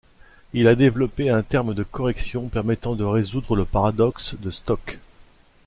Il 0.53 0.67
a 0.67 0.73
développé 0.73 1.29
un 1.29 1.43
terme 1.43 1.75
de 1.75 1.83
correction 1.83 2.47
permettant 2.47 2.95
de 2.95 3.03
résoudre 3.03 3.55
le 3.55 3.65
paradoxe 3.65 4.33
de 4.39 4.49
Stokes. 4.49 4.97